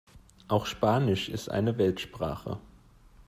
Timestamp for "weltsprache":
1.77-2.57